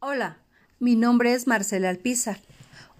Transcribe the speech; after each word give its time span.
Hola, 0.00 0.38
mi 0.78 0.94
nombre 0.94 1.32
es 1.32 1.48
Marcela 1.48 1.88
Alpizar. 1.88 2.38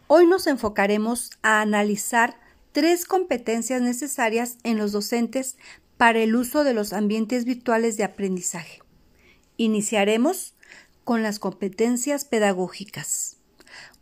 Hoy 0.09 0.27
nos 0.27 0.49
enfocaremos 0.49 1.31
a 1.43 1.61
analizar 1.61 2.41
tres 2.73 3.05
competencias 3.05 3.81
necesarias 3.81 4.59
en 4.65 4.79
los 4.79 4.91
docentes 4.91 5.59
para 5.97 6.19
el 6.19 6.35
uso 6.35 6.65
de 6.65 6.75
los 6.75 6.93
ambientes 6.93 7.45
virtuales 7.45 7.97
de 7.99 8.03
aprendizaje. 8.03 8.83
Iniciaremos 9.57 10.55
con 11.05 11.23
las 11.23 11.39
competencias 11.39 12.25
pedagógicas. 12.25 13.37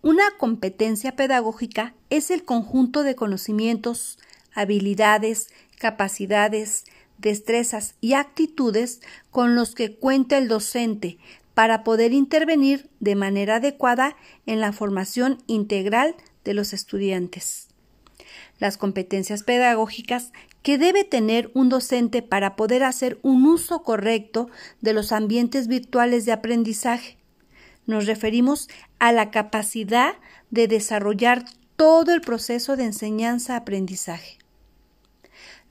Una 0.01 0.25
competencia 0.39 1.17
pedagógica 1.17 1.93
es 2.09 2.31
el 2.31 2.47
conjunto 2.47 3.03
de 3.03 3.15
conocimientos, 3.15 4.19
habilidades, 4.55 5.49
capacidades, 5.79 6.85
destrezas 7.19 7.95
y 8.01 8.15
actitudes 8.15 9.03
con 9.31 9.55
los 9.55 9.75
que 9.75 9.97
cuenta 9.97 10.39
el 10.39 10.49
docente 10.49 11.19
para 11.57 11.85
poder 11.85 12.13
intervenir 12.13 12.91
de 13.01 13.15
manera 13.15 13.57
adecuada 13.57 14.15
en 14.45 14.61
la 14.61 14.73
formación 14.73 15.43
integral 15.47 16.15
de 16.45 16.53
los 16.53 16.75
estudiantes. 16.75 17.69
Las 18.59 18.77
competencias 18.77 19.43
pedagógicas 19.43 20.35
que 20.61 20.77
debe 20.77 21.03
tener 21.03 21.51
un 21.55 21.71
docente 21.71 22.21
para 22.21 22.57
poder 22.57 22.85
hacer 22.85 23.19
un 23.23 23.47
uso 23.47 23.83
correcto 23.85 24.51
de 24.83 24.93
los 24.93 25.13
ambientes 25.13 25.67
virtuales 25.67 26.27
de 26.27 26.33
aprendizaje. 26.33 27.17
Nos 27.87 28.05
referimos 28.05 28.69
a 28.99 29.13
la 29.13 29.31
capacidad 29.31 30.17
de 30.51 30.69
desarrollar 30.69 31.47
todo 31.77 32.13
el 32.13 32.21
proceso 32.21 32.77
de 32.77 32.85
enseñanza-aprendizaje 32.85 34.37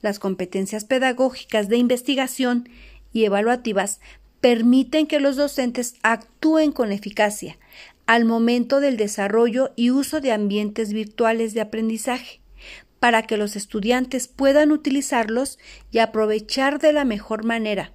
las 0.02 0.18
competencias 0.18 0.84
pedagógicas 0.84 1.68
de 1.68 1.78
investigación 1.78 2.68
y 3.12 3.24
evaluativas 3.24 4.00
permiten 4.46 5.08
que 5.08 5.18
los 5.18 5.34
docentes 5.34 5.96
actúen 6.04 6.70
con 6.70 6.92
eficacia 6.92 7.58
al 8.06 8.24
momento 8.24 8.78
del 8.78 8.96
desarrollo 8.96 9.72
y 9.74 9.90
uso 9.90 10.20
de 10.20 10.30
ambientes 10.30 10.92
virtuales 10.92 11.52
de 11.52 11.62
aprendizaje, 11.62 12.40
para 13.00 13.24
que 13.24 13.38
los 13.38 13.56
estudiantes 13.56 14.28
puedan 14.28 14.70
utilizarlos 14.70 15.58
y 15.90 15.98
aprovechar 15.98 16.78
de 16.78 16.92
la 16.92 17.04
mejor 17.04 17.44
manera, 17.44 17.90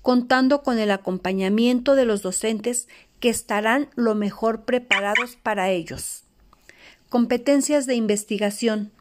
contando 0.00 0.62
con 0.62 0.78
el 0.78 0.92
acompañamiento 0.92 1.96
de 1.96 2.04
los 2.04 2.22
docentes 2.22 2.86
que 3.18 3.28
estarán 3.28 3.88
lo 3.96 4.14
mejor 4.14 4.64
preparados 4.64 5.34
para 5.42 5.70
ellos. 5.70 6.22
Competencias 7.08 7.86
de 7.86 7.96
investigación. 7.96 8.92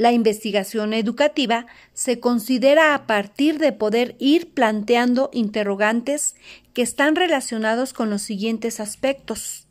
La 0.00 0.12
investigación 0.12 0.94
educativa 0.94 1.66
se 1.92 2.20
considera 2.20 2.94
a 2.94 3.06
partir 3.06 3.58
de 3.58 3.72
poder 3.72 4.16
ir 4.18 4.54
planteando 4.54 5.28
interrogantes 5.30 6.36
que 6.72 6.80
están 6.80 7.16
relacionados 7.16 7.92
con 7.92 8.08
los 8.08 8.22
siguientes 8.22 8.80
aspectos. 8.80 9.68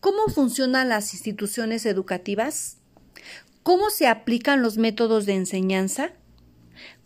¿Cómo 0.00 0.28
funcionan 0.28 0.88
las 0.88 1.12
instituciones 1.12 1.84
educativas? 1.84 2.78
¿Cómo 3.62 3.90
se 3.90 4.06
aplican 4.06 4.62
los 4.62 4.78
métodos 4.78 5.26
de 5.26 5.34
enseñanza? 5.34 6.12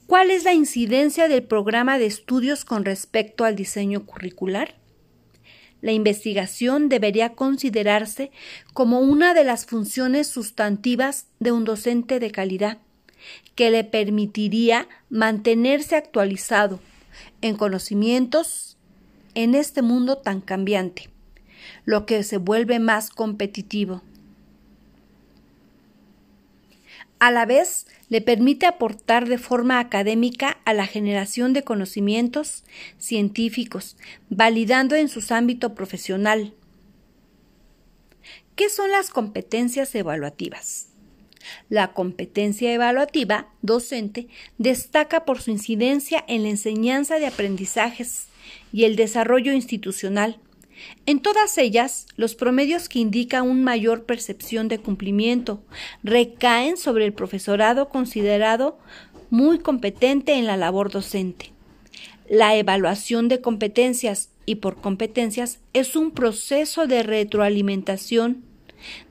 ¿Cuál 0.06 0.30
es 0.30 0.44
la 0.44 0.52
incidencia 0.54 1.26
del 1.26 1.42
programa 1.42 1.98
de 1.98 2.06
estudios 2.06 2.64
con 2.64 2.84
respecto 2.84 3.44
al 3.44 3.56
diseño 3.56 4.06
curricular? 4.06 4.76
La 5.80 5.92
investigación 5.92 6.88
debería 6.88 7.34
considerarse 7.34 8.30
como 8.72 9.00
una 9.00 9.32
de 9.34 9.44
las 9.44 9.64
funciones 9.64 10.26
sustantivas 10.26 11.26
de 11.38 11.52
un 11.52 11.64
docente 11.64 12.18
de 12.18 12.30
calidad, 12.30 12.78
que 13.54 13.70
le 13.70 13.84
permitiría 13.84 14.88
mantenerse 15.10 15.96
actualizado 15.96 16.80
en 17.40 17.56
conocimientos 17.56 18.76
en 19.34 19.54
este 19.54 19.82
mundo 19.82 20.18
tan 20.18 20.40
cambiante, 20.40 21.10
lo 21.84 22.06
que 22.06 22.22
se 22.22 22.38
vuelve 22.38 22.78
más 22.78 23.10
competitivo. 23.10 24.02
A 27.18 27.32
la 27.32 27.46
vez, 27.46 27.86
le 28.08 28.20
permite 28.20 28.66
aportar 28.66 29.28
de 29.28 29.38
forma 29.38 29.80
académica 29.80 30.58
a 30.64 30.72
la 30.72 30.86
generación 30.86 31.52
de 31.52 31.64
conocimientos 31.64 32.64
científicos, 32.98 33.96
validando 34.30 34.94
en 34.94 35.08
su 35.08 35.34
ámbito 35.34 35.74
profesional. 35.74 36.54
¿Qué 38.54 38.68
son 38.70 38.90
las 38.90 39.10
competencias 39.10 39.94
evaluativas? 39.94 40.88
La 41.68 41.92
competencia 41.92 42.72
evaluativa 42.72 43.48
docente 43.62 44.28
destaca 44.58 45.24
por 45.24 45.40
su 45.40 45.50
incidencia 45.50 46.24
en 46.28 46.42
la 46.42 46.50
enseñanza 46.50 47.18
de 47.18 47.26
aprendizajes 47.26 48.26
y 48.72 48.84
el 48.84 48.96
desarrollo 48.96 49.52
institucional, 49.52 50.40
en 51.06 51.20
todas 51.20 51.58
ellas, 51.58 52.06
los 52.16 52.34
promedios 52.34 52.88
que 52.88 52.98
indican 52.98 53.48
una 53.48 53.62
mayor 53.62 54.04
percepción 54.04 54.68
de 54.68 54.78
cumplimiento 54.78 55.62
recaen 56.02 56.76
sobre 56.76 57.04
el 57.04 57.12
profesorado 57.12 57.88
considerado 57.88 58.78
muy 59.30 59.58
competente 59.58 60.34
en 60.34 60.46
la 60.46 60.56
labor 60.56 60.90
docente. 60.90 61.52
La 62.28 62.56
evaluación 62.56 63.28
de 63.28 63.40
competencias 63.40 64.30
y 64.44 64.56
por 64.56 64.80
competencias 64.80 65.60
es 65.72 65.96
un 65.96 66.10
proceso 66.10 66.86
de 66.86 67.02
retroalimentación, 67.02 68.44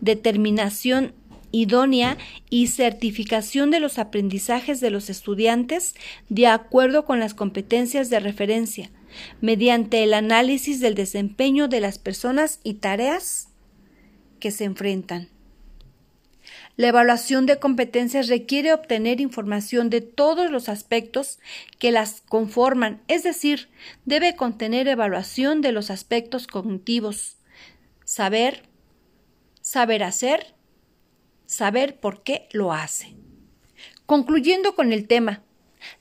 determinación 0.01 1.13
idónea 1.51 2.17
y 2.49 2.67
certificación 2.67 3.71
de 3.71 3.79
los 3.79 3.99
aprendizajes 3.99 4.79
de 4.79 4.89
los 4.89 5.09
estudiantes 5.09 5.95
de 6.29 6.47
acuerdo 6.47 7.05
con 7.05 7.19
las 7.19 7.33
competencias 7.33 8.09
de 8.09 8.19
referencia, 8.19 8.91
mediante 9.41 10.03
el 10.03 10.13
análisis 10.13 10.79
del 10.79 10.95
desempeño 10.95 11.67
de 11.67 11.81
las 11.81 11.99
personas 11.99 12.59
y 12.63 12.75
tareas 12.75 13.49
que 14.39 14.51
se 14.51 14.65
enfrentan. 14.65 15.29
La 16.77 16.89
evaluación 16.89 17.47
de 17.47 17.57
competencias 17.57 18.27
requiere 18.27 18.71
obtener 18.71 19.19
información 19.19 19.89
de 19.89 20.01
todos 20.01 20.51
los 20.51 20.69
aspectos 20.69 21.39
que 21.79 21.91
las 21.91 22.21
conforman, 22.21 23.01
es 23.07 23.23
decir, 23.23 23.69
debe 24.05 24.35
contener 24.35 24.87
evaluación 24.87 25.61
de 25.61 25.71
los 25.71 25.89
aspectos 25.89 26.45
cognitivos, 26.45 27.37
saber, 28.05 28.63
saber 29.61 30.03
hacer, 30.03 30.53
saber 31.47 31.99
por 31.99 32.21
qué 32.21 32.47
lo 32.51 32.71
hace. 32.71 33.15
Concluyendo 34.05 34.75
con 34.75 34.93
el 34.93 35.07
tema, 35.07 35.43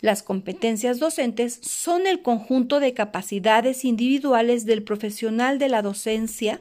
las 0.01 0.23
competencias 0.23 0.99
docentes 0.99 1.59
son 1.62 2.07
el 2.07 2.23
conjunto 2.23 2.81
de 2.81 2.93
capacidades 2.93 3.85
individuales 3.85 4.67
del 4.67 4.83
profesional 4.83 5.59
de 5.59 5.69
la 5.69 5.81
docencia 5.81 6.61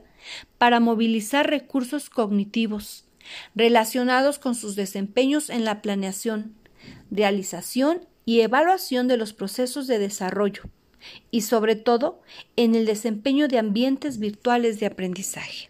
para 0.57 0.79
movilizar 0.79 1.50
recursos 1.50 2.09
cognitivos 2.09 3.06
relacionados 3.56 4.40
con 4.40 4.56
sus 4.56 4.75
desempeños 4.75 5.50
en 5.50 5.66
la 5.66 5.81
planeación, 5.81 6.56
realización 7.09 8.06
y 8.25 8.41
evaluación 8.41 9.07
de 9.07 9.18
los 9.18 9.34
procesos 9.34 9.88
de 9.88 10.00
desarrollo 10.00 10.63
y 11.31 11.41
sobre 11.41 11.75
todo 11.75 12.22
en 12.56 12.75
el 12.75 12.85
desempeño 12.85 13.47
de 13.47 13.59
ambientes 13.59 14.19
virtuales 14.19 14.79
de 14.79 14.88
aprendizaje. 14.88 15.69